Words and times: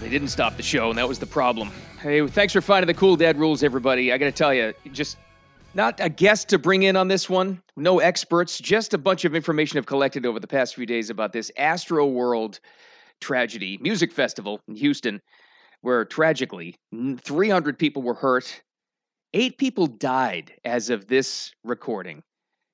They 0.00 0.08
didn't 0.08 0.28
stop 0.28 0.56
the 0.56 0.62
show, 0.62 0.88
and 0.88 0.98
that 0.98 1.08
was 1.08 1.18
the 1.18 1.26
problem. 1.26 1.70
Hey, 2.00 2.26
thanks 2.26 2.52
for 2.52 2.60
finding 2.60 2.86
the 2.86 2.94
cool 2.94 3.16
dad 3.16 3.38
rules, 3.38 3.62
everybody. 3.62 4.12
I 4.12 4.18
got 4.18 4.26
to 4.26 4.32
tell 4.32 4.54
you, 4.54 4.72
just 4.92 5.18
not 5.74 6.00
a 6.00 6.08
guest 6.08 6.48
to 6.48 6.58
bring 6.58 6.84
in 6.84 6.96
on 6.96 7.08
this 7.08 7.28
one, 7.28 7.60
no 7.76 7.98
experts, 7.98 8.58
just 8.58 8.94
a 8.94 8.98
bunch 8.98 9.26
of 9.26 9.34
information 9.34 9.76
I've 9.76 9.84
collected 9.86 10.24
over 10.24 10.40
the 10.40 10.46
past 10.46 10.74
few 10.74 10.86
days 10.86 11.10
about 11.10 11.32
this 11.34 11.50
Astroworld 11.58 12.60
tragedy 13.20 13.78
music 13.82 14.12
festival 14.12 14.60
in 14.68 14.76
Houston, 14.76 15.20
where 15.82 16.06
tragically 16.06 16.76
300 17.22 17.78
people 17.78 18.00
were 18.02 18.14
hurt. 18.14 18.62
Eight 19.34 19.58
people 19.58 19.86
died 19.86 20.52
as 20.64 20.88
of 20.88 21.08
this 21.08 21.52
recording. 21.62 22.22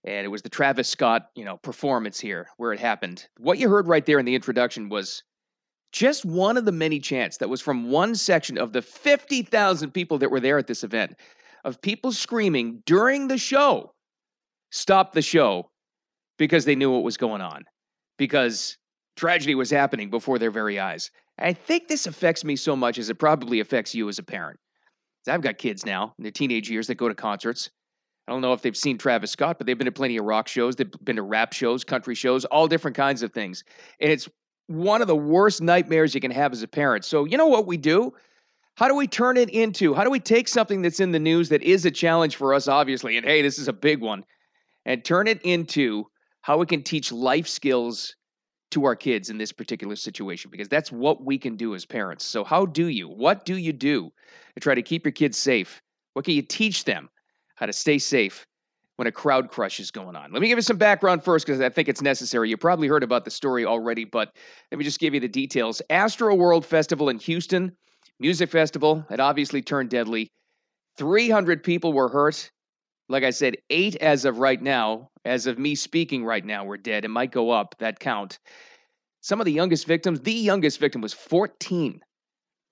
And 0.05 0.24
it 0.24 0.29
was 0.29 0.42
the 0.42 0.48
Travis 0.48 0.88
Scott, 0.88 1.29
you 1.34 1.45
know, 1.45 1.59
performance 1.59 2.19
here 2.19 2.48
where 2.56 2.73
it 2.73 2.80
happened. 2.80 3.27
What 3.38 3.59
you 3.59 3.69
heard 3.69 3.87
right 3.87 4.05
there 4.05 4.19
in 4.19 4.27
the 4.27 4.34
introduction 4.34 4.88
was 4.88 5.23
just 5.92 6.25
one 6.25 6.56
of 6.56 6.65
the 6.65 6.73
many 6.73 6.98
chants 6.98 7.37
that 7.37 7.48
was 7.48 7.61
from 7.61 7.91
one 7.91 8.15
section 8.15 8.59
of 8.59 8.73
the 8.73 8.83
50,000 8.83 9.91
people 9.92 10.19
that 10.19 10.30
were 10.30 10.41
there 10.41 10.59
at 10.59 10.66
this 10.66 10.83
event 10.83 11.15
of 11.65 11.80
people 11.80 12.11
screaming 12.11 12.83
during 12.87 13.28
the 13.28 13.38
show, 13.38 13.92
stop 14.70 15.12
the 15.12 15.23
show 15.23 15.70
because 16.39 16.64
they 16.64 16.75
knew 16.75 16.91
what 16.91 17.05
was 17.05 17.16
going 17.16 17.41
on, 17.41 17.62
because 18.19 18.77
tragedy 19.16 19.55
was 19.55 19.70
happening 19.70 20.11
before 20.11 20.39
their 20.39 20.50
very 20.50 20.80
eyes. 20.80 21.11
I 21.39 21.53
think 21.53 21.87
this 21.87 22.06
affects 22.06 22.45
me 22.45 22.56
so 22.56 22.75
much 22.75 22.98
as 22.98 23.09
it 23.11 23.19
probably 23.19 23.61
affects 23.61 23.95
you 23.95 24.09
as 24.09 24.19
a 24.19 24.25
parent. 24.25 24.59
I've 25.28 25.42
got 25.42 25.59
kids 25.59 25.87
now 25.87 26.14
in 26.19 26.23
their 26.25 26.33
teenage 26.33 26.69
years 26.69 26.89
that 26.89 26.97
go 26.97 27.09
to 27.09 27.14
concerts. 27.14 27.70
I 28.29 28.33
don't 28.33 28.41
know 28.41 28.53
if 28.53 28.62
they've 28.62 28.77
seen 28.77 28.99
Travis 28.99 29.33
Scott, 29.33 29.59
but 29.59 29.67
they've 29.67 29.77
been 29.77 29.87
to 29.87 29.93
plenty 29.93 30.17
of 30.17 30.25
rock 30.25 30.47
shows. 30.47 30.77
They've 30.77 30.91
been 31.03 31.17
to 31.17 31.23
rap 31.23 31.53
shows, 31.53 31.83
country 31.83 32.15
shows, 32.15 32.45
all 32.47 32.69
different 32.69 32.97
kinds 32.97 33.23
of 33.23 33.33
things. 33.33 33.64
And 34.01 34.12
it's 34.12 34.29
one 34.69 35.03
of 35.03 35.09
the 35.09 35.17
worst 35.17 35.61
nightmares 35.61 36.14
you 36.14 36.20
can 36.20 36.31
have 36.31 36.53
as 36.53 36.62
a 36.62 36.69
parent. 36.69 37.05
So, 37.05 37.25
you 37.25 37.37
know 37.37 37.48
what 37.48 37.67
we 37.67 37.77
do? 37.77 38.12
How 38.77 38.89
do 38.89 38.95
we 38.95 39.06
turn 39.06 39.37
it 39.37 39.51
into? 39.51 39.92
How 39.92 40.05
do 40.05 40.11
we 40.11 40.20
take 40.20 40.48
something 40.48 40.83
that's 40.83 41.01
in 41.01 41.12
the 41.12 41.19
news 41.19 41.48
that 41.51 41.62
is 41.62 41.84
a 41.84 41.91
challenge 41.91 42.37
for 42.37 42.55
us, 42.55 42.69
obviously, 42.69 43.17
and 43.17 43.27
hey, 43.27 43.42
this 43.42 43.59
is 43.59 43.69
a 43.69 43.73
big 43.73 44.01
one, 44.01 44.25
and 44.86 45.05
turn 45.05 45.27
it 45.27 45.42
into 45.42 46.07
how 46.41 46.59
we 46.59 46.67
can 46.67 46.83
teach 46.83 47.12
life 47.12 47.47
skills 47.47 48.17
to 48.70 48.84
our 48.86 48.97
kids 48.97 49.29
in 49.29 49.36
this 49.36 49.53
particular 49.53 49.95
situation? 49.95 50.51
Because 50.51 50.69
that's 50.69 50.91
what 50.91 51.23
we 51.23 51.39
can 51.39 51.57
do 51.57 51.75
as 51.75 51.84
parents. 51.84 52.25
So, 52.25 52.45
how 52.45 52.64
do 52.64 52.86
you? 52.86 53.09
What 53.09 53.45
do 53.45 53.59
you 53.59 53.73
do 53.73 54.11
to 54.55 54.61
try 54.61 54.75
to 54.75 54.83
keep 54.83 55.05
your 55.05 55.12
kids 55.12 55.36
safe? 55.36 55.83
What 56.14 56.25
can 56.25 56.34
you 56.34 56.42
teach 56.42 56.84
them 56.84 57.11
how 57.56 57.67
to 57.67 57.72
stay 57.72 57.98
safe 57.98 58.47
when 58.97 59.06
a 59.06 59.12
crowd 59.12 59.48
crush 59.48 59.81
is 59.81 59.91
going 59.91 60.17
on. 60.17 60.33
Let 60.33 60.42
me 60.42 60.48
give 60.48 60.58
you 60.58 60.62
some 60.62 60.77
background 60.77 61.25
first 61.25 61.47
because 61.47 61.61
I 61.61 61.69
think 61.69 61.89
it's 61.89 62.03
necessary. 62.03 62.50
You 62.50 62.56
probably 62.56 62.89
heard 62.89 63.03
about 63.03 63.25
the 63.25 63.31
story 63.31 63.64
already, 63.64 64.05
but 64.05 64.34
let 64.70 64.78
me 64.78 64.84
just 64.84 65.00
give 65.00 65.14
you 65.14 65.20
the 65.20 65.28
details. 65.28 65.80
Astroworld 65.91 66.64
Festival 66.64 67.08
in 67.08 67.19
Houston 67.19 67.73
music 68.23 68.50
festival. 68.50 69.05
It 69.11 69.20
obviously 69.20 69.61
turned 69.62 69.91
deadly. 69.91 70.30
300 70.97 71.62
people 71.62 71.92
were 71.92 72.08
hurt. 72.08 72.50
Like 73.08 73.25
I 73.25 73.30
said, 73.30 73.56
eight 73.69 73.97
as 73.97 74.25
of 74.25 74.39
right 74.39 74.62
now, 74.62 75.11
as 75.25 75.47
of 75.47 75.58
me 75.58 75.75
speaking 75.75 76.25
right 76.25 76.45
now, 76.45 76.64
were 76.64 76.77
dead. 76.77 77.05
It 77.05 77.08
might 77.08 77.33
go 77.33 77.50
up, 77.50 77.75
that 77.80 77.98
count. 77.98 78.39
Some 79.20 79.41
of 79.41 79.45
the 79.45 79.53
youngest 79.53 79.86
victims, 79.86 80.20
the 80.20 80.33
youngest 80.33 80.78
victim 80.78 81.00
was 81.00 81.12
14. 81.12 82.00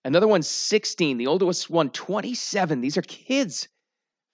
Another 0.05 0.29
one, 0.29 0.43
16. 0.43 1.19
The 1.19 1.27
oldest 1.27 1.69
one, 1.69 1.91
27. 1.91 2.81
These 2.81 2.97
are 2.97 3.03
kids, 3.03 3.69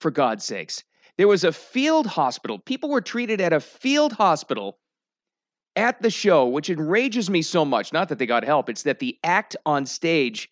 for 0.00 0.10
God's 0.10 0.44
sakes. 0.44 0.82
There 1.16 1.28
was 1.28 1.44
a 1.44 1.52
field 1.52 2.06
hospital. 2.06 2.58
People 2.58 2.90
were 2.90 3.00
treated 3.00 3.40
at 3.40 3.52
a 3.52 3.60
field 3.60 4.12
hospital 4.12 4.78
at 5.74 6.00
the 6.02 6.10
show, 6.10 6.46
which 6.46 6.70
enrages 6.70 7.30
me 7.30 7.42
so 7.42 7.64
much. 7.64 7.92
Not 7.92 8.08
that 8.08 8.18
they 8.18 8.26
got 8.26 8.44
help, 8.44 8.68
it's 8.68 8.82
that 8.82 8.98
the 8.98 9.18
act 9.24 9.56
on 9.64 9.86
stage 9.86 10.50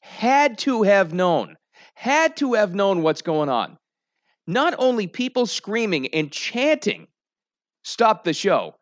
had 0.00 0.58
to 0.58 0.82
have 0.82 1.12
known, 1.12 1.56
had 1.94 2.36
to 2.38 2.54
have 2.54 2.74
known 2.74 3.02
what's 3.02 3.22
going 3.22 3.48
on. 3.48 3.78
Not 4.46 4.74
only 4.78 5.06
people 5.06 5.46
screaming 5.46 6.08
and 6.08 6.32
chanting, 6.32 7.06
stop 7.84 8.24
the 8.24 8.32
show. 8.32 8.74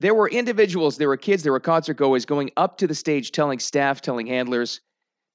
There 0.00 0.14
were 0.14 0.28
individuals, 0.28 0.96
there 0.96 1.08
were 1.08 1.16
kids, 1.16 1.42
there 1.42 1.52
were 1.52 1.60
concert 1.60 1.94
goers 1.94 2.26
going 2.26 2.50
up 2.56 2.76
to 2.78 2.86
the 2.86 2.94
stage 2.94 3.30
telling 3.30 3.58
staff, 3.58 4.00
telling 4.00 4.26
handlers, 4.26 4.80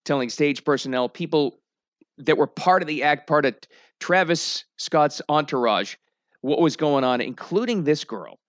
telling 0.06 0.30
stage 0.30 0.66
personnel, 0.66 1.08
people 1.08 1.60
that 2.20 2.38
were 2.38 2.48
part 2.48 2.82
of 2.82 2.88
the 2.88 3.04
act, 3.04 3.28
part 3.28 3.46
of 3.46 3.56
Travis 4.00 4.64
Scott's 4.78 5.22
entourage, 5.30 5.96
what 6.42 6.62
was 6.62 6.78
going 6.78 7.04
on, 7.04 7.22
including 7.22 7.84
this 7.84 8.04
girl. 8.04 8.40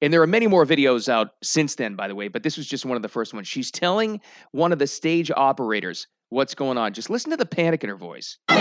And 0.00 0.12
there 0.12 0.22
are 0.22 0.26
many 0.26 0.46
more 0.46 0.66
videos 0.66 1.08
out 1.08 1.30
since 1.42 1.76
then, 1.76 1.94
by 1.94 2.08
the 2.08 2.14
way, 2.14 2.28
but 2.28 2.42
this 2.42 2.56
was 2.56 2.66
just 2.66 2.84
one 2.84 2.96
of 2.96 3.02
the 3.02 3.08
first 3.08 3.32
ones. 3.32 3.48
She's 3.48 3.70
telling 3.70 4.20
one 4.52 4.72
of 4.72 4.78
the 4.78 4.86
stage 4.86 5.30
operators 5.34 6.06
what's 6.28 6.54
going 6.54 6.76
on. 6.78 6.92
Just 6.92 7.10
listen 7.10 7.30
to 7.30 7.36
the 7.36 7.46
panic 7.46 7.82
in 7.84 7.90
her 7.90 7.96
voice. 7.96 8.38
Yeah, 8.48 8.58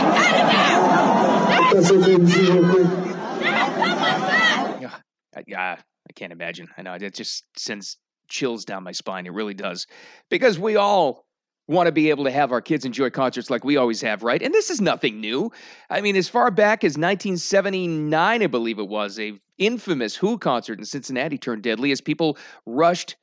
yeah, 5.47 5.75
I 5.77 6.13
can't 6.15 6.31
imagine. 6.31 6.67
I 6.77 6.83
know 6.83 6.93
it 6.93 7.13
just 7.13 7.43
sends 7.57 7.97
chills 8.29 8.63
down 8.63 8.83
my 8.83 8.93
spine. 8.93 9.25
It 9.25 9.33
really 9.33 9.53
does, 9.53 9.87
because 10.29 10.57
we 10.57 10.75
all 10.77 11.25
want 11.73 11.87
to 11.87 11.91
be 11.91 12.09
able 12.09 12.23
to 12.23 12.31
have 12.31 12.51
our 12.51 12.61
kids 12.61 12.85
enjoy 12.85 13.09
concerts 13.09 13.49
like 13.49 13.63
we 13.63 13.75
always 13.75 14.01
have, 14.01 14.23
right? 14.23 14.41
And 14.41 14.53
this 14.53 14.69
is 14.69 14.79
nothing 14.79 15.19
new. 15.19 15.51
I 15.89 16.01
mean, 16.01 16.15
as 16.15 16.29
far 16.29 16.49
back 16.51 16.83
as 16.83 16.91
1979, 16.91 18.43
I 18.43 18.47
believe 18.47 18.79
it 18.79 18.87
was, 18.87 19.19
a 19.19 19.39
infamous 19.57 20.15
Who 20.15 20.37
concert 20.37 20.79
in 20.79 20.85
Cincinnati 20.85 21.37
turned 21.37 21.63
deadly 21.63 21.91
as 21.91 22.01
people 22.01 22.37
rushed 22.65 23.15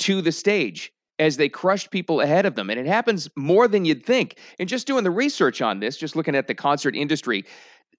to 0.00 0.22
the 0.22 0.32
stage 0.32 0.92
as 1.18 1.36
they 1.36 1.48
crushed 1.48 1.90
people 1.90 2.20
ahead 2.20 2.46
of 2.46 2.54
them. 2.54 2.70
And 2.70 2.78
it 2.78 2.86
happens 2.86 3.28
more 3.36 3.66
than 3.66 3.84
you'd 3.84 4.06
think. 4.06 4.38
And 4.58 4.68
just 4.68 4.86
doing 4.86 5.04
the 5.04 5.10
research 5.10 5.60
on 5.60 5.80
this, 5.80 5.96
just 5.96 6.14
looking 6.14 6.36
at 6.36 6.46
the 6.46 6.54
concert 6.54 6.94
industry, 6.94 7.44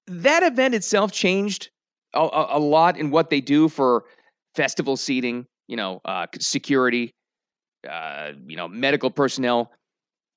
that 0.07 0.43
event 0.43 0.73
itself 0.73 1.11
changed 1.11 1.69
a, 2.13 2.21
a, 2.21 2.57
a 2.57 2.59
lot 2.59 2.97
in 2.97 3.11
what 3.11 3.29
they 3.29 3.41
do 3.41 3.67
for 3.67 4.05
festival 4.55 4.97
seating, 4.97 5.45
you 5.67 5.75
know, 5.75 6.01
uh, 6.05 6.27
security, 6.39 7.13
uh, 7.89 8.31
you 8.47 8.55
know, 8.55 8.67
medical 8.67 9.11
personnel 9.11 9.71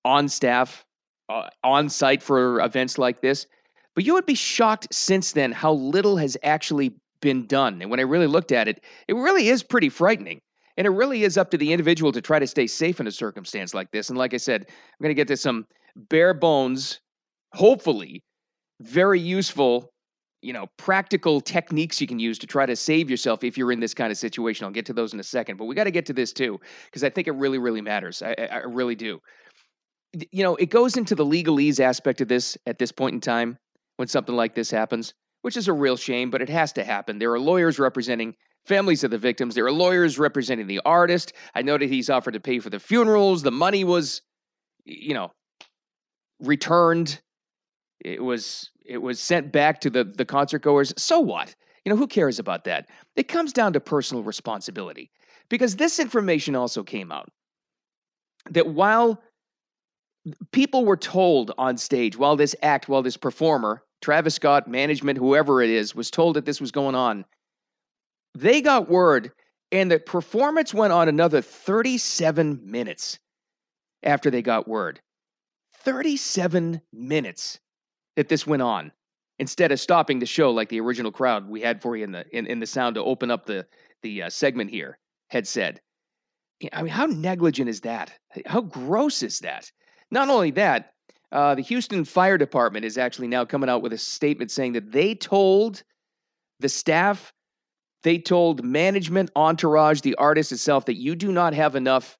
on 0.05 0.29
staff, 0.29 0.85
uh, 1.29 1.49
on 1.65 1.89
site 1.89 2.23
for 2.23 2.61
events 2.61 2.99
like 2.99 3.21
this. 3.21 3.47
But 3.95 4.05
you 4.05 4.15
would 4.15 4.27
be 4.27 4.35
shocked 4.35 4.89
since 4.93 5.33
then 5.33 5.53
how 5.53 5.73
little 5.73 6.17
has 6.17 6.37
actually 6.43 6.95
been 7.21 7.47
done. 7.47 7.81
And 7.83 7.91
when 7.91 8.01
I 8.01 8.05
really 8.05 8.27
looked 8.27 8.53
at 8.53 8.69
it, 8.69 8.83
it 9.09 9.15
really 9.15 9.49
is 9.49 9.63
pretty 9.63 9.89
frightening. 9.89 10.41
And 10.77 10.87
it 10.87 10.91
really 10.91 11.25
is 11.25 11.37
up 11.37 11.51
to 11.51 11.59
the 11.59 11.73
individual 11.73 12.13
to 12.13 12.21
try 12.21 12.39
to 12.39 12.47
stay 12.47 12.67
safe 12.67 13.01
in 13.01 13.07
a 13.07 13.13
circumstance 13.13 13.75
like 13.75 13.91
this. 13.91 14.09
And 14.09 14.19
like 14.19 14.33
I 14.33 14.39
said, 14.39 14.65
I'm 14.69 15.03
going 15.03 15.11
to 15.11 15.15
get 15.15 15.29
to 15.29 15.37
some 15.37 15.67
bare 15.95 16.33
bones, 16.33 17.01
hopefully, 17.53 18.23
very 18.81 19.21
useful, 19.21 19.91
you 20.41 20.55
know, 20.55 20.67
practical 20.79 21.41
techniques 21.43 22.01
you 22.01 22.07
can 22.07 22.19
use 22.19 22.39
to 22.39 22.47
try 22.47 22.65
to 22.65 22.75
save 22.75 23.11
yourself 23.11 23.45
if 23.45 23.59
you're 23.59 23.71
in 23.71 23.81
this 23.81 23.93
kind 23.93 24.11
of 24.11 24.17
situation. 24.17 24.65
I'll 24.65 24.73
get 24.73 24.87
to 24.87 24.95
those 24.95 25.13
in 25.13 25.21
a 25.21 25.25
second. 25.25 25.59
But 25.59 25.67
we 25.67 25.75
got 25.75 25.85
to 25.85 25.91
get 25.91 26.07
to 26.07 26.15
this 26.15 26.33
too, 26.33 26.59
because 26.87 27.05
I 27.05 27.11
think 27.11 27.29
it 27.29 27.33
really, 27.33 27.59
really 27.59 27.83
matters. 27.83 28.23
I, 28.23 28.35
I 28.51 28.57
really 28.61 28.95
do. 28.95 29.21
You 30.31 30.43
know, 30.43 30.57
it 30.57 30.71
goes 30.71 30.97
into 30.97 31.15
the 31.15 31.25
legalese 31.25 31.81
aspect 31.81 32.21
of 32.21 32.29
this 32.29 32.59
at 32.67 32.79
this 32.79 32.93
point 32.93 33.15
in 33.15 33.21
time 33.21 33.59
when 33.97 34.09
something 34.09 34.35
like 34.35 34.55
this 34.55 34.71
happens, 34.71 35.15
which 35.43 35.57
is 35.57 35.69
a 35.69 35.73
real 35.73 35.97
shame, 35.97 36.31
but 36.31 36.43
it 36.43 36.49
has 36.49 36.73
to 36.75 36.85
happen. 36.85 37.19
There 37.19 37.33
are 37.33 37.41
lawyers 37.41 37.79
representing 37.79 38.35
families 38.67 39.05
of 39.05 39.11
the 39.11 39.19
victims. 39.19 39.55
There 39.55 39.67
are 39.67 39.73
lawyers 39.73 40.19
representing 40.19 40.67
the 40.67 40.81
artist. 40.85 41.33
I 41.55 41.63
know 41.63 41.79
that 41.79 41.89
he's 41.89 42.11
offered 42.11 42.35
to 42.35 42.41
pay 42.41 42.59
for 42.59 42.71
the 42.71 42.79
funerals. 42.79 43.43
The 43.43 43.51
money 43.51 43.85
was, 43.85 44.23
you 44.85 45.15
know, 45.15 45.33
returned. 46.41 47.21
It 48.01 48.23
was 48.23 48.71
it 48.85 48.99
was 48.99 49.21
sent 49.21 49.53
back 49.53 49.81
to 49.83 49.91
the 49.91 50.05
the 50.05 50.25
concert 50.25 50.63
goers. 50.63 50.93
So 50.97 51.21
what? 51.21 51.55
You 51.85 51.91
know, 51.91 51.97
who 51.97 52.07
cares 52.07 52.39
about 52.39 52.65
that? 52.65 52.89
It 53.17 53.29
comes 53.29 53.53
down 53.53 53.73
to 53.73 53.81
personal 53.81 54.23
responsibility. 54.23 55.11
Because 55.49 55.77
this 55.77 55.99
information 55.99 56.55
also 56.57 56.83
came 56.83 57.13
out 57.13 57.29
that 58.51 58.69
while 58.69 59.23
people 60.53 60.85
were 60.85 60.97
told 60.97 61.53
on 61.59 61.77
stage, 61.77 62.17
while 62.17 62.37
this 62.37 62.55
act, 62.63 62.89
while 62.89 63.03
this 63.03 63.17
performer, 63.17 63.83
Travis 64.01 64.35
Scott, 64.35 64.69
management, 64.69 65.19
whoever 65.19 65.63
it 65.63 65.71
is, 65.71 65.95
was 65.95 66.11
told 66.11 66.37
that 66.37 66.45
this 66.45 66.61
was 66.61 66.71
going 66.71 66.95
on, 66.95 67.25
they 68.35 68.61
got 68.61 68.89
word, 68.89 69.33
and 69.71 69.91
the 69.91 69.99
performance 69.99 70.73
went 70.73 70.93
on 70.93 71.09
another 71.09 71.43
37 71.43 72.61
minutes 72.65 73.19
after 74.03 74.31
they 74.31 74.43
got 74.43 74.69
word. 74.69 75.01
37 75.75 76.81
minutes 76.93 77.59
that 78.17 78.29
this 78.29 78.47
went 78.47 78.63
on 78.63 78.93
instead 79.39 79.73
of 79.73 79.81
stopping 79.81 80.19
the 80.19 80.27
show 80.27 80.51
like 80.51 80.69
the 80.69 80.81
original 80.81 81.11
crowd 81.11 81.49
we 81.49 81.61
had 81.61 81.83
for 81.83 81.97
you 81.97 82.05
in 82.05 82.13
the 82.13 82.25
in, 82.37 82.47
in 82.47 82.61
the 82.61 82.67
sound 82.67 82.95
to 82.95 83.03
open 83.03 83.31
up 83.31 83.47
the 83.47 83.67
the 84.03 84.23
uh, 84.23 84.31
segment 84.31 84.71
here 84.71 84.99
had 85.31 85.47
said. 85.47 85.81
I 86.73 86.83
mean, 86.83 86.93
how 86.93 87.07
negligent 87.07 87.69
is 87.69 87.81
that? 87.81 88.13
How 88.47 88.61
gross 88.61 89.25
is 89.25 89.41
that? 89.41 89.73
Not 90.13 90.29
only 90.29 90.51
that, 90.53 90.93
uh, 91.33 91.55
the 91.55 91.63
Houston 91.63 92.05
Fire 92.05 92.37
Department 92.37 92.85
is 92.85 92.99
actually 92.99 93.29
now 93.29 93.47
coming 93.47 93.71
out 93.71 93.81
with 93.81 93.95
a 93.95 93.99
statement 93.99 94.51
saying 94.51 94.75
that 94.75 94.93
they 94.93 95.15
told 95.15 95.83
the 96.61 96.69
staff 96.69 97.33
they 98.03 98.19
told 98.19 98.65
management, 98.65 99.31
entourage, 99.37 100.01
the 100.01 100.17
artist 100.17 100.53
itself 100.53 100.85
that 100.87 100.97
you 100.97 101.15
do 101.15 101.33
not 101.33 101.55
have 101.55 101.77
enough 101.77 102.19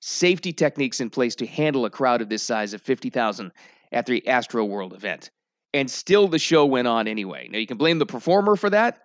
safety 0.00 0.52
techniques 0.52 1.00
in 1.00 1.10
place 1.10 1.34
to 1.36 1.46
handle 1.46 1.84
a 1.86 1.90
crowd 1.90 2.20
of 2.20 2.28
this 2.28 2.42
size 2.42 2.74
of 2.74 2.82
50,000 2.82 3.50
at 3.90 4.06
the 4.06 4.22
Astroworld 4.26 4.94
event. 4.94 5.30
And 5.74 5.90
still 5.90 6.28
the 6.28 6.38
show 6.38 6.66
went 6.66 6.88
on 6.88 7.08
anyway. 7.08 7.48
Now 7.50 7.58
you 7.58 7.66
can 7.66 7.78
blame 7.78 7.98
the 7.98 8.06
performer 8.06 8.54
for 8.54 8.70
that, 8.70 9.00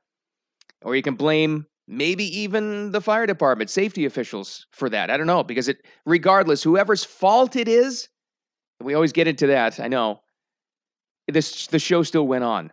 or 0.83 0.95
you 0.95 1.01
can 1.01 1.15
blame 1.15 1.65
maybe 1.87 2.25
even 2.37 2.91
the 2.91 3.01
fire 3.01 3.25
department, 3.25 3.69
safety 3.69 4.05
officials 4.05 4.65
for 4.71 4.89
that. 4.89 5.09
I 5.09 5.17
don't 5.17 5.27
know, 5.27 5.43
because 5.43 5.67
it 5.67 5.85
regardless, 6.05 6.63
whoever's 6.63 7.03
fault 7.03 7.55
it 7.55 7.67
is, 7.67 8.09
we 8.81 8.93
always 8.93 9.13
get 9.13 9.27
into 9.27 9.47
that, 9.47 9.79
I 9.79 9.87
know. 9.87 10.21
This 11.27 11.67
the 11.67 11.79
show 11.79 12.03
still 12.03 12.27
went 12.27 12.43
on. 12.43 12.71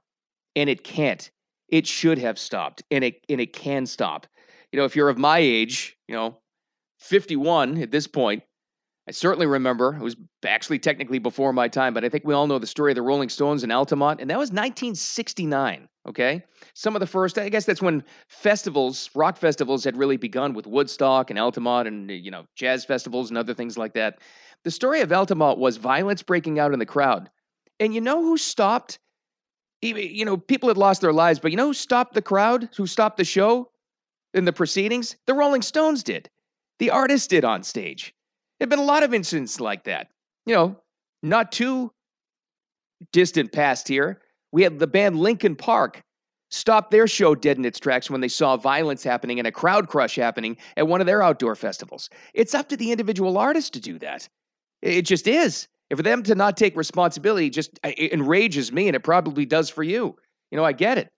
And 0.57 0.71
it 0.71 0.85
can't. 0.85 1.29
It 1.69 1.87
should 1.87 2.19
have 2.19 2.39
stopped. 2.39 2.83
And 2.91 3.03
it 3.03 3.25
and 3.29 3.41
it 3.41 3.53
can 3.53 3.87
stop. 3.87 4.27
You 4.71 4.79
know, 4.79 4.85
if 4.85 4.95
you're 4.95 5.09
of 5.09 5.19
my 5.19 5.39
age, 5.39 5.97
you 6.09 6.15
know, 6.15 6.39
51 7.01 7.79
at 7.83 7.91
this 7.91 8.07
point, 8.07 8.43
I 9.09 9.13
certainly 9.13 9.47
remember, 9.47 9.95
it 9.95 10.03
was 10.03 10.17
actually 10.47 10.79
technically 10.79 11.19
before 11.19 11.53
my 11.53 11.69
time, 11.69 11.93
but 11.93 12.05
I 12.05 12.09
think 12.09 12.25
we 12.25 12.35
all 12.35 12.47
know 12.47 12.59
the 12.59 12.67
story 12.67 12.93
of 12.93 12.97
the 12.97 13.03
Rolling 13.03 13.29
Stones 13.29 13.63
in 13.63 13.71
Altamont, 13.71 14.21
and 14.21 14.31
that 14.31 14.39
was 14.39 14.49
1969, 14.51 15.89
okay? 16.07 16.45
Some 16.75 16.95
of 16.97 17.01
the 17.01 17.07
first, 17.07 17.39
I 17.39 17.49
guess 17.49 17.65
that's 17.65 17.83
when 17.83 18.05
festivals, 18.29 19.11
rock 19.15 19.37
festivals 19.37 19.85
had 19.85 19.97
really 19.97 20.17
begun 20.17 20.55
with 20.55 20.67
Woodstock 20.67 21.31
and 21.31 21.39
Altamont 21.39 21.89
and, 21.89 22.11
you 22.11 22.31
know, 22.31 22.47
jazz 22.55 22.85
festivals 22.85 23.31
and 23.31 23.39
other 23.39 23.55
things 23.55 23.79
like 23.79 23.95
that. 23.95 24.19
The 24.65 24.71
story 24.71 25.01
of 25.01 25.13
Altamont 25.13 25.59
was 25.59 25.77
violence 25.77 26.23
breaking 26.23 26.59
out 26.59 26.73
in 26.73 26.79
the 26.79 26.87
crowd. 26.87 27.31
And 27.81 27.95
you 27.95 28.01
know 28.01 28.23
who 28.23 28.37
stopped? 28.37 28.99
You 29.83 30.25
know, 30.25 30.37
people 30.37 30.69
had 30.69 30.79
lost 30.79 31.01
their 31.01 31.13
lives, 31.13 31.39
but 31.39 31.51
you 31.51 31.57
know 31.57 31.67
who 31.67 31.75
stopped 31.75 32.15
the 32.15 32.23
crowd, 32.23 32.71
who 32.77 32.87
stopped 32.87 33.19
the 33.19 33.25
show 33.25 33.71
in 34.33 34.47
the 34.47 34.53
proceedings? 34.53 35.17
The 35.27 35.35
Rolling 35.35 35.63
Stones 35.63 36.03
did. 36.03 36.31
The 36.79 36.91
artist 36.91 37.31
did 37.31 37.45
on 37.45 37.63
stage. 37.63 38.15
There 38.59 38.65
have 38.65 38.71
been 38.71 38.79
a 38.79 38.83
lot 38.83 39.03
of 39.03 39.13
incidents 39.13 39.61
like 39.61 39.85
that. 39.85 40.09
You 40.47 40.55
know, 40.55 40.77
not 41.23 41.53
too 41.53 41.93
distant 43.13 43.53
past 43.53 43.87
here, 43.87 44.23
we 44.55 44.63
had 44.63 44.79
the 44.79 44.87
band 44.87 45.19
Linkin 45.19 45.57
Park 45.57 46.01
stop 46.49 46.93
their 46.93 47.09
show 47.09 47.35
dead 47.35 47.59
in 47.59 47.65
its 47.65 47.81
tracks 47.81 48.09
when 48.09 48.21
they 48.21 48.29
saw 48.29 48.57
violence 48.57 49.03
happening 49.03 49.41
and 49.41 49.49
a 49.49 49.53
crowd 49.53 49.89
crush 49.89 50.15
happening 50.15 50.57
at 50.77 50.87
one 50.87 51.01
of 51.01 51.09
their 51.09 51.23
outdoor 51.23 51.57
festivals. 51.57 52.09
It's 52.35 52.55
up 52.55 52.69
to 52.69 52.77
the 52.77 52.93
individual 52.93 53.37
artist 53.37 53.73
to 53.73 53.81
do 53.81 53.99
that. 53.99 54.29
It 54.81 55.03
just 55.03 55.27
is. 55.27 55.67
And 55.91 55.99
for 55.99 56.05
them 56.05 56.23
to 56.23 56.37
not 56.37 56.57
take 56.57 56.77
responsibility 56.77 57.51
just 57.51 57.81
enrages 57.85 58.71
me, 58.71 58.87
and 58.87 58.95
it 58.95 59.03
probably 59.03 59.45
does 59.45 59.69
for 59.69 59.83
you. 59.83 60.15
You 60.53 60.57
know, 60.57 60.65
I 60.65 60.73
get 60.73 60.99
it. 60.99 61.09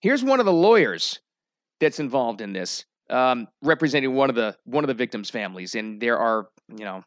Here's 0.00 0.24
one 0.24 0.40
of 0.40 0.46
the 0.46 0.52
lawyers 0.52 1.20
that's 1.78 2.00
involved 2.00 2.40
in 2.40 2.54
this, 2.54 2.86
um, 3.10 3.48
representing 3.60 4.14
one 4.14 4.30
of 4.30 4.34
the 4.34 4.56
one 4.64 4.82
of 4.82 4.88
the 4.88 4.94
victims' 4.94 5.28
families, 5.28 5.74
and 5.74 6.00
there 6.00 6.18
are 6.18 6.48
you 6.74 6.86
know 6.86 7.04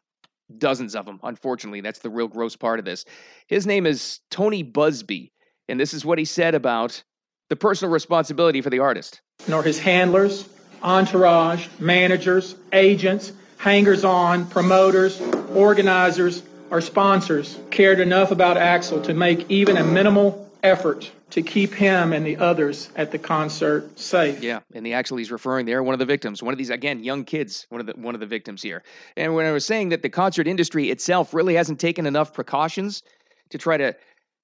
dozens 0.58 0.94
of 0.94 1.06
them. 1.06 1.18
Unfortunately, 1.24 1.80
that's 1.80 1.98
the 1.98 2.10
real 2.10 2.28
gross 2.28 2.54
part 2.54 2.78
of 2.78 2.84
this. 2.84 3.04
His 3.48 3.66
name 3.66 3.84
is 3.84 4.20
Tony 4.30 4.62
Buzbee, 4.62 5.32
and 5.68 5.78
this 5.78 5.94
is 5.94 6.04
what 6.04 6.18
he 6.18 6.24
said 6.24 6.54
about 6.54 7.02
the 7.48 7.56
personal 7.56 7.92
responsibility 7.92 8.60
for 8.60 8.70
the 8.70 8.80
artist. 8.80 9.20
Nor 9.48 9.62
his 9.62 9.78
handlers, 9.78 10.48
entourage, 10.82 11.68
managers, 11.78 12.56
agents, 12.72 13.32
hangers 13.58 14.04
on, 14.04 14.46
promoters, 14.46 15.20
organizers, 15.54 16.42
or 16.70 16.80
sponsors 16.80 17.58
cared 17.70 18.00
enough 18.00 18.30
about 18.30 18.56
Axel 18.56 19.00
to 19.02 19.14
make 19.14 19.48
even 19.50 19.76
a 19.76 19.84
minimal 19.84 20.50
effort 20.62 21.10
to 21.30 21.42
keep 21.42 21.74
him 21.74 22.12
and 22.12 22.24
the 22.24 22.36
others 22.36 22.88
at 22.96 23.10
the 23.10 23.18
concert 23.18 23.98
safe. 23.98 24.42
Yeah, 24.42 24.60
and 24.74 24.84
the 24.84 24.92
actually 24.92 25.22
he's 25.22 25.30
referring 25.30 25.66
there 25.66 25.82
one 25.82 25.92
of 25.92 25.98
the 25.98 26.06
victims, 26.06 26.42
one 26.42 26.52
of 26.52 26.58
these 26.58 26.70
again 26.70 27.02
young 27.02 27.24
kids, 27.24 27.66
one 27.68 27.80
of 27.80 27.86
the 27.86 27.94
one 27.94 28.14
of 28.14 28.20
the 28.20 28.26
victims 28.26 28.62
here. 28.62 28.82
And 29.16 29.34
when 29.34 29.46
I 29.46 29.52
was 29.52 29.64
saying 29.64 29.90
that 29.90 30.02
the 30.02 30.08
concert 30.08 30.46
industry 30.46 30.90
itself 30.90 31.34
really 31.34 31.54
hasn't 31.54 31.80
taken 31.80 32.06
enough 32.06 32.32
precautions 32.32 33.02
to 33.50 33.58
try 33.58 33.76
to 33.76 33.94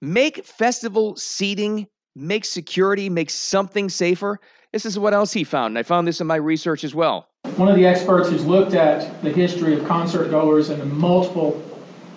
make 0.03 0.45
festival 0.45 1.17
seating, 1.17 1.87
make 2.15 2.45
security, 2.45 3.09
make 3.09 3.31
something 3.31 3.89
safer, 3.89 4.39
this 4.73 4.85
is 4.85 4.99
what 4.99 5.15
else 5.15 5.33
he 5.33 5.45
found. 5.45 5.73
And 5.73 5.79
I 5.79 5.83
found 5.83 6.09
this 6.09 6.21
in 6.21 6.27
my 6.27 6.37
research 6.37 6.83
as 6.83 6.95
well. 6.95 7.29
One 7.57 7.69
of 7.69 7.77
the 7.77 7.87
experts 7.87 8.29
who's 8.29 8.45
looked 8.45 8.75
at 8.75 9.23
the 9.23 9.31
history 9.31 9.75
of 9.79 9.87
concert 9.87 10.31
goers 10.31 10.71
and 10.71 10.81
the 10.81 10.87
multiple 10.87 11.63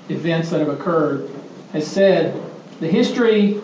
events 0.10 0.50
that 0.50 0.60
have 0.60 0.70
occurred 0.70 1.30
has 1.74 1.86
said 1.86 2.42
the 2.80 2.88
history 2.88 3.62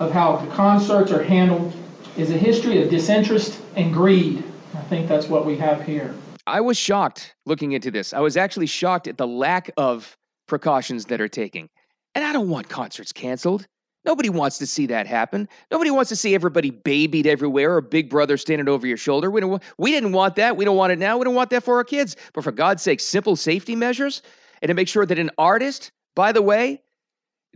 of 0.00 0.12
how 0.12 0.36
the 0.36 0.50
concerts 0.52 1.10
are 1.10 1.22
handled 1.22 1.72
is 2.16 2.30
a 2.30 2.36
history 2.36 2.82
of 2.82 2.90
disinterest 2.90 3.60
and 3.76 3.92
greed. 3.92 4.42
I 4.74 4.80
think 4.82 5.08
that's 5.08 5.28
what 5.28 5.46
we 5.46 5.56
have 5.58 5.84
here. 5.84 6.14
I 6.46 6.60
was 6.60 6.76
shocked 6.76 7.34
looking 7.46 7.72
into 7.72 7.90
this. 7.90 8.12
I 8.12 8.20
was 8.20 8.36
actually 8.36 8.66
shocked 8.66 9.06
at 9.06 9.18
the 9.18 9.26
lack 9.26 9.70
of 9.76 10.16
precautions 10.46 11.06
that 11.06 11.20
are 11.20 11.28
taking. 11.28 11.68
And 12.16 12.24
I 12.24 12.32
don't 12.32 12.48
want 12.48 12.70
concerts 12.70 13.12
canceled. 13.12 13.66
Nobody 14.06 14.30
wants 14.30 14.56
to 14.58 14.66
see 14.66 14.86
that 14.86 15.06
happen. 15.06 15.46
Nobody 15.70 15.90
wants 15.90 16.08
to 16.08 16.16
see 16.16 16.34
everybody 16.34 16.70
babied 16.70 17.26
everywhere 17.26 17.76
or 17.76 17.82
Big 17.82 18.08
Brother 18.08 18.38
standing 18.38 18.70
over 18.70 18.86
your 18.86 18.96
shoulder. 18.96 19.30
We, 19.30 19.42
don't, 19.42 19.62
we 19.76 19.90
didn't 19.90 20.12
want 20.12 20.36
that. 20.36 20.56
We 20.56 20.64
don't 20.64 20.78
want 20.78 20.92
it 20.94 20.98
now. 20.98 21.18
We 21.18 21.24
don't 21.24 21.34
want 21.34 21.50
that 21.50 21.62
for 21.62 21.76
our 21.76 21.84
kids. 21.84 22.16
But 22.32 22.42
for 22.42 22.52
God's 22.52 22.82
sake, 22.82 23.00
simple 23.00 23.36
safety 23.36 23.76
measures 23.76 24.22
and 24.62 24.70
to 24.70 24.74
make 24.74 24.88
sure 24.88 25.04
that 25.04 25.18
an 25.18 25.30
artist, 25.36 25.92
by 26.14 26.32
the 26.32 26.40
way, 26.40 26.80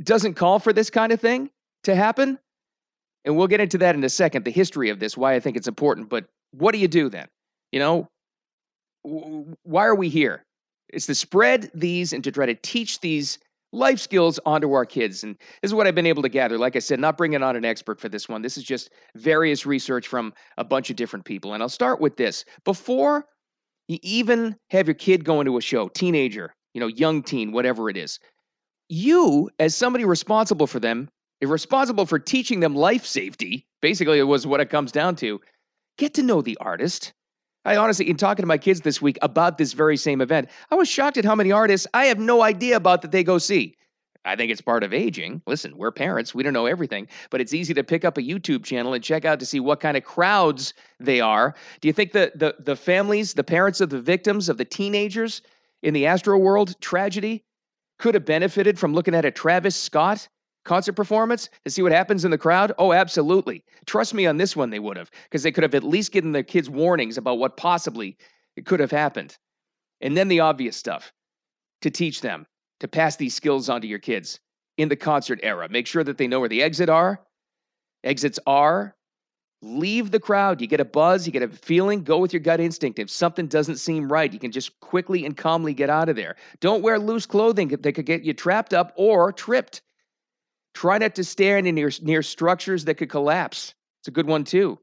doesn't 0.03 0.35
call 0.35 0.59
for 0.59 0.75
this 0.75 0.91
kind 0.91 1.11
of 1.11 1.21
thing 1.23 1.49
to 1.85 1.95
happen. 1.95 2.39
And 3.25 3.39
we'll 3.39 3.47
get 3.47 3.61
into 3.61 3.79
that 3.79 3.95
in 3.95 4.05
a 4.05 4.11
second, 4.11 4.45
the 4.45 4.51
history 4.51 4.91
of 4.91 5.01
this, 5.01 5.17
why 5.17 5.35
I 5.35 5.41
think 5.41 5.57
it's 5.57 5.69
important. 5.69 6.11
But 6.11 6.27
what 6.51 6.73
do 6.73 6.79
you 6.79 6.89
do 6.89 7.09
then? 7.09 7.29
You 7.73 7.79
know, 7.79 8.09
why 9.63 9.87
are 9.87 9.95
we 9.95 10.11
here? 10.11 10.45
It's 10.91 11.07
to 11.07 11.15
spread 11.15 11.71
these 11.73 12.13
and 12.13 12.23
to 12.25 12.31
try 12.31 12.45
to 12.45 12.55
teach 12.55 13.01
these 13.01 13.39
life 13.73 13.99
skills 13.99 14.41
onto 14.45 14.73
our 14.73 14.85
kids. 14.85 15.23
And 15.23 15.37
this 15.63 15.71
is 15.71 15.75
what 15.75 15.87
I've 15.87 15.95
been 15.95 16.07
able 16.07 16.23
to 16.23 16.29
gather. 16.29 16.59
Like 16.59 16.77
I 16.77 16.81
said, 16.81 17.01
not 17.01 17.17
bringing 17.17 17.43
on 17.43 17.57
an 17.57 17.65
expert 17.65 18.01
for 18.01 18.09
this 18.09 18.29
one. 18.29 18.43
This 18.43 18.57
is 18.57 18.65
just 18.65 18.91
various 19.17 19.67
research 19.67 20.09
from 20.09 20.33
a 20.59 20.65
bunch 20.65 20.91
of 20.91 20.97
different 20.97 21.25
people. 21.25 21.55
And 21.55 21.63
I'll 21.63 21.69
start 21.69 22.01
with 22.01 22.17
this. 22.17 22.45
Before 22.65 23.27
you 23.89 23.99
even 24.03 24.57
have 24.71 24.87
your 24.87 24.95
kid 24.95 25.25
going 25.25 25.47
to 25.47 25.57
a 25.57 25.61
show, 25.61 25.89
teenager, 25.89 26.55
you 26.75 26.81
know, 26.81 26.89
young 26.89 27.23
teen, 27.23 27.53
whatever 27.53 27.89
it 27.91 27.97
is, 27.97 28.19
you, 28.89 29.49
as 29.59 29.75
somebody 29.75 30.05
responsible 30.05 30.67
for 30.67 30.81
them, 30.81 31.09
responsible 31.41 32.07
for 32.07 32.19
teaching 32.19 32.61
them 32.61 32.75
life 32.75 33.07
safety, 33.07 33.67
basically, 33.81 34.19
it 34.19 34.25
was 34.25 34.47
what 34.47 34.61
it 34.61 34.69
comes 34.69 34.93
down 34.93 35.17
to, 35.17 35.41
get 35.97 36.15
to 36.15 36.23
know 36.23 36.43
the 36.43 36.59
artist. 36.61 37.13
I 37.65 37.77
honestly, 37.77 38.09
in 38.09 38.17
talking 38.17 38.43
to 38.43 38.47
my 38.47 38.59
kids 38.59 38.81
this 38.81 39.03
week 39.03 39.19
about 39.23 39.59
this 39.59 39.75
very 39.75 39.97
same 39.97 40.21
event, 40.21 40.49
I 40.71 40.75
was 40.75 40.89
shocked 40.89 41.19
at 41.19 41.25
how 41.25 41.35
many 41.35 41.53
artists 41.53 41.87
I 41.93 42.07
have 42.07 42.19
no 42.19 42.43
idea 42.43 42.77
about 42.77 43.03
that 43.03 43.13
they 43.13 43.23
go 43.23 43.39
see. 43.39 43.77
I 44.25 44.37
think 44.37 44.53
it's 44.53 44.61
part 44.61 44.83
of 44.83 44.93
aging. 44.93 45.41
Listen, 45.47 45.77
we're 45.77 45.91
parents, 45.91 46.35
we 46.35 46.43
don't 46.43 46.53
know 46.53 46.67
everything, 46.67 47.09
but 47.31 47.41
it's 47.41 47.55
easy 47.55 47.73
to 47.75 47.83
pick 47.83 48.05
up 48.05 48.19
a 48.19 48.23
YouTube 48.23 48.65
channel 48.65 48.93
and 48.93 49.03
check 49.03 49.25
out 49.25 49.41
to 49.41 49.47
see 49.47 49.61
what 49.61 49.81
kind 49.81 49.97
of 49.97 50.05
crowds 50.05 50.75
they 50.99 51.21
are. 51.21 51.55
Do 51.81 51.89
you 51.89 51.95
think 51.95 52.13
the 52.13 52.33
the, 52.35 52.55
the 52.59 52.77
families, 52.77 53.35
the 53.35 53.45
parents 53.45 53.81
of 53.81 53.89
the 53.89 54.01
victims, 54.01 54.49
of 54.49 54.59
the 54.59 54.65
teenagers 54.65 55.41
in 55.83 55.95
the 55.95 56.05
Astroworld 56.05 56.79
tragedy 56.81 57.45
could 57.99 58.15
have 58.15 58.27
benefited 58.27 58.79
from 58.79 58.93
looking 58.93 59.15
at 59.15 59.25
a 59.25 59.31
Travis 59.31 59.77
Scott 59.77 60.29
concert 60.65 60.93
performance 60.93 61.49
to 61.65 61.71
see 61.71 61.83
what 61.83 61.93
happens 61.93 62.25
in 62.25 62.31
the 62.31 62.39
crowd? 62.39 62.73
Oh, 62.79 62.93
absolutely. 62.93 63.65
Trust 63.87 64.15
me 64.15 64.27
on 64.27 64.37
this 64.37 64.55
one, 64.55 64.71
they 64.71 64.79
would 64.79 64.97
have, 64.97 65.11
because 65.25 65.43
they 65.43 65.53
could 65.53 65.65
have 65.65 65.75
at 65.75 65.85
least 65.85 66.13
given 66.13 66.33
their 66.33 66.43
kids 66.43 66.69
warnings 66.69 67.19
about 67.19 67.39
what 67.39 67.57
possibly 67.57 68.17
could 68.65 68.81
have 68.81 68.91
happened. 68.91 69.37
And 70.01 70.17
then 70.17 70.29
the 70.29 70.41
obvious 70.41 70.77
stuff 70.77 71.13
to 71.83 71.91
teach 71.91 72.21
them 72.21 72.47
to 72.81 72.89
pass 72.89 73.17
these 73.17 73.35
skills 73.35 73.69
on 73.69 73.81
to 73.81 73.87
your 73.87 73.99
kids 73.99 74.41
in 74.77 74.89
the 74.89 74.97
concert 74.97 75.41
era. 75.43 75.69
Make 75.69 75.87
sure 75.87 76.05
that 76.05 76.19
they 76.19 76.27
know 76.27 76.41
where 76.41 76.49
the 76.49 76.63
exit 76.63 76.89
are, 76.89 77.21
exits 78.05 78.39
are. 78.47 78.97
Leave 79.63 80.11
the 80.11 80.19
crowd. 80.19 80.59
You 80.59 80.67
get 80.67 80.81
a 80.81 80.87
buzz, 80.87 81.27
you 81.27 81.33
get 81.35 81.43
a 81.43 81.49
feeling, 81.49 82.03
go 82.03 82.17
with 82.17 82.33
your 82.33 82.41
gut 82.41 82.61
instinct. 82.61 82.99
If 82.99 83.11
something 83.11 83.47
doesn't 83.47 83.77
seem 83.77 84.11
right, 84.11 84.33
you 84.33 84.39
can 84.39 84.51
just 84.51 84.81
quickly 84.81 85.27
and 85.27 85.37
calmly 85.37 85.75
get 85.75 85.91
out 85.91 86.09
of 86.09 86.17
there. 86.17 86.37
Don't 86.61 86.83
wear 86.83 86.99
loose 86.99 87.27
clothing 87.27 87.69
that 87.69 87.93
could 87.93 88.07
get 88.07 88.23
you 88.23 88.33
trapped 88.33 88.73
up 88.73 88.95
or 88.97 89.33
tripped. 89.33 89.83
Try 90.81 90.97
not 90.97 91.15
to 91.17 91.25
stand 91.25 91.67
near, 91.67 91.91
near 92.01 92.23
structures 92.23 92.87
that 92.87 92.95
could 92.95 93.11
collapse. 93.11 93.75
It's 94.01 94.09
a 94.09 94.11
good 94.11 94.27
one, 94.27 94.45
too. 94.45 94.79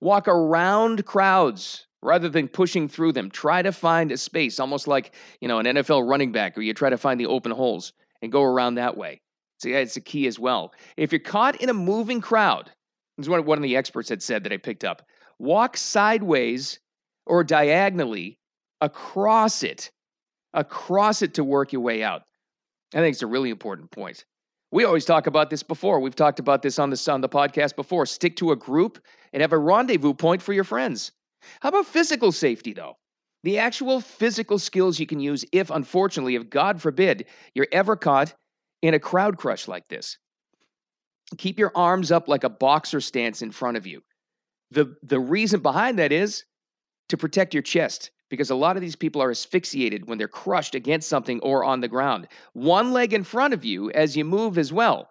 Walk 0.00 0.26
around 0.26 1.06
crowds 1.06 1.86
rather 2.02 2.28
than 2.28 2.48
pushing 2.48 2.88
through 2.88 3.12
them. 3.12 3.30
Try 3.30 3.62
to 3.62 3.70
find 3.70 4.10
a 4.10 4.16
space, 4.16 4.58
almost 4.58 4.88
like 4.88 5.14
you 5.40 5.46
know 5.46 5.60
an 5.60 5.66
NFL 5.66 6.08
running 6.10 6.32
back, 6.32 6.56
where 6.56 6.64
you 6.64 6.74
try 6.74 6.90
to 6.90 6.98
find 6.98 7.20
the 7.20 7.26
open 7.26 7.52
holes 7.52 7.92
and 8.20 8.32
go 8.32 8.42
around 8.42 8.74
that 8.74 8.96
way. 8.96 9.20
So 9.58 9.68
yeah, 9.68 9.76
it's 9.76 9.96
a 9.96 10.00
key 10.00 10.26
as 10.26 10.40
well. 10.40 10.74
If 10.96 11.12
you're 11.12 11.20
caught 11.20 11.54
in 11.60 11.68
a 11.68 11.74
moving 11.74 12.20
crowd, 12.20 12.72
this 13.16 13.26
is 13.26 13.28
what 13.28 13.44
one 13.44 13.58
of 13.58 13.62
the 13.62 13.76
experts 13.76 14.08
had 14.08 14.24
said 14.24 14.42
that 14.42 14.52
I 14.52 14.56
picked 14.56 14.82
up. 14.82 15.06
Walk 15.38 15.76
sideways 15.76 16.80
or 17.26 17.44
diagonally 17.44 18.40
across 18.80 19.62
it, 19.62 19.92
across 20.52 21.22
it 21.22 21.34
to 21.34 21.44
work 21.44 21.72
your 21.72 21.82
way 21.82 22.02
out. 22.02 22.22
I 22.92 22.98
think 22.98 23.12
it's 23.12 23.22
a 23.22 23.28
really 23.28 23.50
important 23.50 23.92
point. 23.92 24.24
We 24.72 24.84
always 24.84 25.04
talk 25.04 25.26
about 25.26 25.50
this 25.50 25.62
before. 25.62 26.00
We've 26.00 26.16
talked 26.16 26.40
about 26.40 26.62
this 26.62 26.78
on 26.78 26.88
the 26.88 27.08
on 27.12 27.20
the 27.20 27.28
podcast 27.28 27.76
before. 27.76 28.06
Stick 28.06 28.36
to 28.36 28.52
a 28.52 28.56
group 28.56 28.98
and 29.32 29.42
have 29.42 29.52
a 29.52 29.58
rendezvous 29.58 30.14
point 30.14 30.40
for 30.40 30.54
your 30.54 30.64
friends. 30.64 31.12
How 31.60 31.68
about 31.68 31.86
physical 31.86 32.32
safety 32.32 32.72
though? 32.72 32.96
The 33.44 33.58
actual 33.58 34.00
physical 34.00 34.58
skills 34.58 34.98
you 34.98 35.06
can 35.06 35.20
use 35.20 35.44
if 35.52 35.70
unfortunately, 35.70 36.36
if 36.36 36.48
God 36.48 36.80
forbid, 36.80 37.26
you're 37.54 37.68
ever 37.70 37.96
caught 37.96 38.34
in 38.80 38.94
a 38.94 38.98
crowd 38.98 39.36
crush 39.36 39.68
like 39.68 39.88
this. 39.88 40.16
Keep 41.36 41.58
your 41.58 41.72
arms 41.74 42.10
up 42.10 42.26
like 42.26 42.44
a 42.44 42.48
boxer 42.48 43.00
stance 43.00 43.42
in 43.42 43.50
front 43.50 43.76
of 43.76 43.86
you. 43.86 44.02
The 44.70 44.96
the 45.02 45.20
reason 45.20 45.60
behind 45.60 45.98
that 45.98 46.12
is 46.12 46.44
to 47.10 47.18
protect 47.18 47.52
your 47.52 47.62
chest 47.62 48.10
because 48.32 48.48
a 48.48 48.54
lot 48.54 48.76
of 48.76 48.80
these 48.80 48.96
people 48.96 49.20
are 49.20 49.30
asphyxiated 49.30 50.08
when 50.08 50.16
they're 50.16 50.26
crushed 50.26 50.74
against 50.74 51.06
something 51.06 51.38
or 51.40 51.64
on 51.64 51.82
the 51.82 51.86
ground. 51.86 52.26
One 52.54 52.94
leg 52.94 53.12
in 53.12 53.24
front 53.24 53.52
of 53.52 53.62
you 53.62 53.90
as 53.90 54.16
you 54.16 54.24
move 54.24 54.56
as 54.56 54.72
well. 54.72 55.10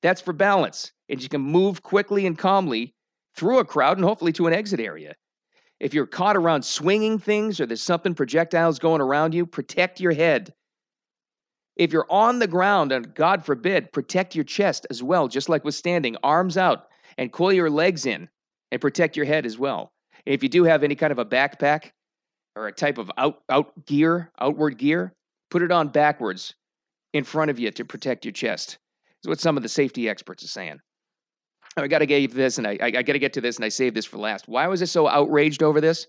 That's 0.00 0.22
for 0.22 0.32
balance. 0.32 0.90
And 1.10 1.22
you 1.22 1.28
can 1.28 1.42
move 1.42 1.82
quickly 1.82 2.24
and 2.24 2.38
calmly 2.38 2.94
through 3.36 3.58
a 3.58 3.64
crowd 3.66 3.98
and 3.98 4.06
hopefully 4.06 4.32
to 4.32 4.46
an 4.46 4.54
exit 4.54 4.80
area. 4.80 5.14
If 5.80 5.92
you're 5.92 6.06
caught 6.06 6.34
around 6.34 6.64
swinging 6.64 7.18
things 7.18 7.60
or 7.60 7.66
there's 7.66 7.82
something 7.82 8.14
projectiles 8.14 8.78
going 8.78 9.02
around 9.02 9.34
you, 9.34 9.44
protect 9.44 10.00
your 10.00 10.12
head. 10.12 10.54
If 11.76 11.92
you're 11.92 12.10
on 12.10 12.38
the 12.38 12.46
ground, 12.46 12.90
and 12.90 13.14
God 13.14 13.44
forbid, 13.44 13.92
protect 13.92 14.34
your 14.34 14.44
chest 14.44 14.86
as 14.88 15.02
well, 15.02 15.28
just 15.28 15.50
like 15.50 15.62
with 15.62 15.74
standing, 15.74 16.16
arms 16.22 16.56
out, 16.56 16.86
and 17.18 17.30
coil 17.30 17.52
your 17.52 17.68
legs 17.68 18.06
in 18.06 18.30
and 18.70 18.80
protect 18.80 19.14
your 19.14 19.26
head 19.26 19.44
as 19.44 19.58
well. 19.58 19.92
And 20.24 20.32
if 20.34 20.42
you 20.42 20.48
do 20.48 20.64
have 20.64 20.82
any 20.82 20.94
kind 20.94 21.12
of 21.12 21.18
a 21.18 21.26
backpack, 21.26 21.90
or 22.56 22.68
a 22.68 22.72
type 22.72 22.98
of 22.98 23.10
out 23.16 23.42
out 23.48 23.86
gear, 23.86 24.30
outward 24.40 24.78
gear, 24.78 25.12
put 25.50 25.62
it 25.62 25.72
on 25.72 25.88
backwards 25.88 26.54
in 27.12 27.24
front 27.24 27.50
of 27.50 27.58
you 27.58 27.70
to 27.70 27.84
protect 27.84 28.24
your 28.24 28.32
chest. 28.32 28.78
Is 29.22 29.28
what 29.28 29.40
some 29.40 29.56
of 29.56 29.62
the 29.62 29.68
safety 29.68 30.08
experts 30.08 30.42
are 30.42 30.48
saying. 30.48 30.80
Oh, 31.76 31.82
I 31.82 31.88
got 31.88 32.00
to 32.00 32.06
get 32.06 32.34
this, 32.34 32.58
and 32.58 32.66
I, 32.66 32.76
I, 32.80 32.86
I 32.86 33.02
got 33.02 33.12
to 33.12 33.18
get 33.18 33.32
to 33.34 33.40
this, 33.40 33.56
and 33.56 33.64
I 33.64 33.68
saved 33.68 33.96
this 33.96 34.04
for 34.04 34.18
last. 34.18 34.48
Why 34.48 34.66
was 34.66 34.82
I 34.82 34.86
so 34.86 35.08
outraged 35.08 35.62
over 35.62 35.80
this? 35.80 36.06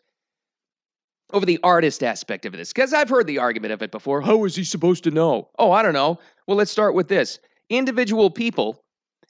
Over 1.32 1.46
the 1.46 1.60
artist 1.64 2.04
aspect 2.04 2.46
of 2.46 2.52
this, 2.54 2.74
because 2.74 2.94
I've 2.94 3.10
heard 3.10 3.28
the 3.28 3.40
argument 3.40 3.72
of 3.72 3.82
it 3.82 3.92
before. 3.92 4.22
How 4.22 4.44
is 4.46 4.56
he 4.56 4.64
supposed 4.64 5.04
to 5.06 5.12
know? 5.12 5.50
Oh, 5.58 5.72
I 5.72 5.82
don't 5.82 5.94
know. 5.94 6.20
Well, 6.48 6.58
let's 6.58 6.72
start 6.72 6.96
with 6.96 7.08
this: 7.08 7.40
individual 7.70 8.30
people 8.30 8.84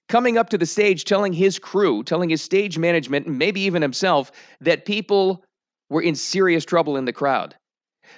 coming 0.10 0.38
up 0.38 0.50
to 0.50 0.58
the 0.58 0.66
stage, 0.66 1.06
telling 1.06 1.34
his 1.34 1.60
crew, 1.60 2.04
telling 2.04 2.30
his 2.30 2.42
stage 2.42 2.78
management, 2.78 3.28
and 3.28 3.38
maybe 3.38 3.62
even 3.62 3.82
himself, 3.82 4.32
that 4.60 4.86
people 4.86 5.46
were 5.94 6.02
in 6.02 6.16
serious 6.16 6.66
trouble 6.66 6.98
in 6.98 7.06
the 7.06 7.14
crowd. 7.14 7.56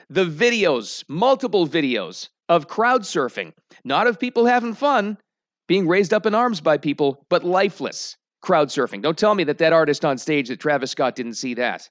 The 0.09 0.25
videos, 0.25 1.03
multiple 1.07 1.67
videos 1.67 2.29
of 2.49 2.67
crowd 2.67 3.01
surfing, 3.01 3.53
not 3.83 4.07
of 4.07 4.19
people 4.19 4.45
having 4.45 4.73
fun, 4.73 5.17
being 5.67 5.87
raised 5.87 6.13
up 6.13 6.25
in 6.25 6.33
arms 6.33 6.61
by 6.61 6.77
people, 6.77 7.25
but 7.29 7.43
lifeless 7.43 8.17
crowd 8.41 8.69
surfing. 8.69 9.01
Don't 9.01 9.17
tell 9.17 9.35
me 9.35 9.43
that 9.43 9.57
that 9.57 9.73
artist 9.73 10.05
on 10.05 10.17
stage, 10.17 10.47
that 10.47 10.59
Travis 10.59 10.91
Scott, 10.91 11.15
didn't 11.15 11.33
see 11.33 11.53
that. 11.55 11.89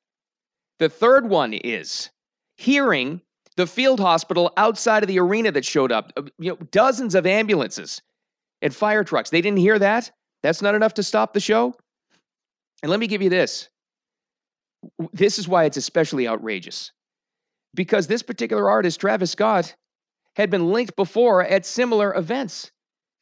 The 0.79 0.89
third 0.89 1.29
one 1.29 1.53
is 1.53 2.11
hearing 2.57 3.21
the 3.57 3.67
field 3.67 4.01
hospital 4.01 4.53
outside 4.57 5.03
of 5.03 5.09
the 5.09 5.19
arena 5.19 5.53
that 5.53 5.65
showed 5.65 5.93
up, 5.93 6.13
uh, 6.17 6.23
you 6.39 6.51
know, 6.51 6.57
dozens 6.71 7.15
of 7.15 7.27
ambulances 7.27 8.01
and 8.63 8.75
fire 8.75 9.05
trucks. 9.05 9.31
They 9.31 9.41
didn't 9.41 9.59
hear 9.59 9.79
that. 9.79 10.11
That's 10.43 10.63
not 10.63 10.75
enough 10.75 10.95
to 10.95 11.03
stop 11.03 11.33
the 11.33 11.41
show. 11.41 11.75
And 12.83 12.91
let 12.91 13.01
me 13.01 13.07
give 13.07 13.23
you 13.23 13.31
this 13.31 13.69
this 15.13 15.39
is 15.39 15.49
why 15.49 15.65
it's 15.65 15.77
especially 15.77 16.29
outrageous. 16.29 16.93
Because 17.75 18.07
this 18.07 18.23
particular 18.23 18.71
artist, 18.71 19.01
Travis 19.01 19.33
Scott, 19.33 19.75
had 20.37 20.51
been 20.51 20.73
linked 20.73 20.97
before 20.97 21.43
at 21.43 21.67
similar 21.67 22.15
events. 22.15 22.71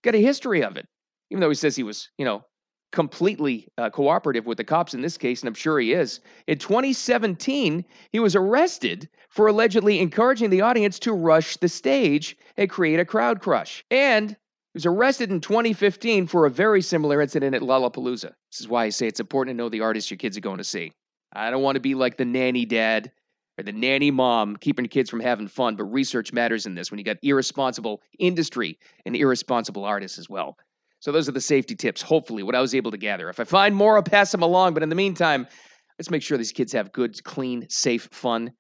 Got 0.02 0.14
a 0.14 0.19
history 0.19 0.62
of 0.62 0.76
it. 0.76 0.87
Even 1.31 1.40
though 1.40 1.49
he 1.49 1.54
says 1.54 1.76
he 1.76 1.83
was, 1.83 2.11
you 2.19 2.25
know, 2.25 2.45
completely 2.92 3.69
uh, 3.78 3.90
cooperative 3.90 4.47
with 4.47 4.59
the 4.59 4.64
cops 4.64 4.95
in 4.95 5.00
this 5.00 5.16
case, 5.16 5.40
and 5.40 5.49
I'm 5.49 5.54
sure 5.54 5.81
he 5.81 5.92
is. 5.92 6.21
In 6.47 6.59
2017, 6.59 7.85
he 8.11 8.21
was 8.21 8.37
arrested 8.37 9.09
for 9.31 9.47
allegedly 9.47 9.99
encouraging 9.99 10.50
the 10.50 10.61
audience 10.61 10.99
to 11.00 11.12
rush 11.12 11.57
the 11.57 11.69
stage 11.69 12.37
and 12.57 12.69
create 12.69 13.00
a 13.00 13.04
crowd 13.04 13.40
crush. 13.40 13.83
And 13.90 14.31
he 14.31 14.37
was 14.75 14.87
arrested 14.87 15.31
in 15.31 15.40
2015 15.40 16.26
for 16.26 16.45
a 16.45 16.50
very 16.50 16.83
similar 16.83 17.21
incident 17.21 17.54
at 17.54 17.62
Lollapalooza. 17.62 18.33
This 18.50 18.61
is 18.61 18.69
why 18.69 18.85
I 18.85 18.90
say 18.90 19.07
it's 19.07 19.21
important 19.21 19.57
to 19.57 19.62
know 19.62 19.69
the 19.69 19.81
artist 19.81 20.11
your 20.11 20.19
kids 20.19 20.37
are 20.37 20.42
going 20.42 20.59
to 20.59 20.64
see. 20.64 20.92
I 21.33 21.51
don't 21.51 21.62
want 21.62 21.77
to 21.77 21.81
be 21.81 21.95
like 21.95 22.17
the 22.17 22.25
nanny 22.25 22.65
dad 22.65 23.11
or 23.59 23.65
the 23.65 23.73
nanny 23.73 24.11
mom 24.11 24.57
keeping 24.57 24.87
kids 24.87 25.11
from 25.11 25.21
having 25.21 25.49
fun, 25.49 25.77
but 25.77 25.85
research 25.85 26.33
matters 26.33 26.67
in 26.67 26.75
this 26.75 26.91
when 26.91 26.99
you 26.99 27.05
got 27.05 27.19
irresponsible 27.23 28.03
industry 28.19 28.79
and 29.07 29.17
irresponsible 29.17 29.85
artists 29.85 30.19
as 30.19 30.29
well. 30.29 30.57
So 31.01 31.11
those 31.11 31.29
are 31.29 31.33
the 31.33 31.41
safety 31.41 31.75
tips, 31.75 32.01
hopefully, 32.01 32.43
what 32.43 32.55
I 32.55 32.61
was 32.61 32.75
able 32.75 32.93
to 32.93 32.97
gather. 32.97 33.29
If 33.29 33.41
I 33.41 33.45
find 33.45 33.75
more, 33.75 33.97
I'll 33.97 34.03
pass 34.03 34.31
them 34.31 34.43
along. 34.43 34.75
But 34.75 34.83
in 34.83 34.89
the 34.89 34.95
meantime, 34.95 35.47
let's 35.99 36.11
make 36.11 36.23
sure 36.23 36.39
these 36.39 36.53
kids 36.53 36.73
have 36.73 36.93
good, 36.93 37.23
clean, 37.25 37.67
safe 37.69 38.09
fun 38.12 38.53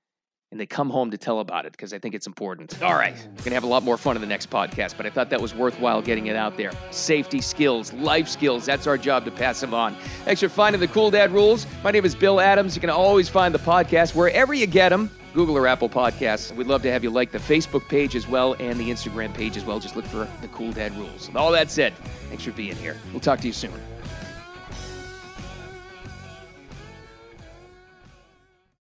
and 0.52 0.60
they 0.60 0.66
come 0.66 0.90
home 0.90 1.10
to 1.10 1.18
tell 1.18 1.40
about 1.40 1.64
it 1.64 1.72
because 1.72 1.92
I 1.92 1.98
think 1.98 2.14
it's 2.14 2.26
important. 2.26 2.80
All 2.82 2.94
right, 2.94 3.14
we're 3.14 3.36
going 3.36 3.44
to 3.44 3.54
have 3.54 3.64
a 3.64 3.68
lot 3.68 3.82
more 3.82 3.96
fun 3.96 4.16
in 4.16 4.20
the 4.20 4.28
next 4.28 4.50
podcast, 4.50 4.96
but 4.98 5.06
I 5.06 5.10
thought 5.10 5.30
that 5.30 5.40
was 5.40 5.54
worthwhile 5.54 6.02
getting 6.02 6.26
it 6.26 6.36
out 6.36 6.58
there. 6.58 6.70
Safety 6.90 7.40
skills, 7.40 7.92
life 7.94 8.28
skills, 8.28 8.66
that's 8.66 8.86
our 8.86 8.98
job 8.98 9.24
to 9.24 9.30
pass 9.30 9.60
them 9.60 9.72
on. 9.72 9.96
Thanks 10.24 10.42
for 10.42 10.50
finding 10.50 10.78
the 10.78 10.88
Cool 10.88 11.10
Dad 11.10 11.32
Rules. 11.32 11.66
My 11.82 11.90
name 11.90 12.04
is 12.04 12.14
Bill 12.14 12.38
Adams. 12.38 12.76
You 12.76 12.82
can 12.82 12.90
always 12.90 13.30
find 13.30 13.54
the 13.54 13.58
podcast 13.58 14.14
wherever 14.14 14.52
you 14.52 14.66
get 14.66 14.90
them. 14.90 15.10
Google 15.32 15.56
or 15.56 15.66
Apple 15.66 15.88
Podcasts. 15.88 16.54
We'd 16.54 16.66
love 16.66 16.82
to 16.82 16.92
have 16.92 17.02
you 17.02 17.08
like 17.08 17.32
the 17.32 17.38
Facebook 17.38 17.88
page 17.88 18.14
as 18.14 18.28
well 18.28 18.54
and 18.60 18.78
the 18.78 18.90
Instagram 18.90 19.32
page 19.32 19.56
as 19.56 19.64
well. 19.64 19.80
Just 19.80 19.96
look 19.96 20.04
for 20.04 20.28
the 20.42 20.48
Cool 20.48 20.72
Dad 20.72 20.94
Rules. 20.98 21.28
And 21.28 21.38
all 21.38 21.50
that 21.52 21.70
said, 21.70 21.94
thanks 22.28 22.44
for 22.44 22.52
being 22.52 22.76
here. 22.76 22.98
We'll 23.12 23.20
talk 23.20 23.40
to 23.40 23.46
you 23.46 23.54
soon. 23.54 23.72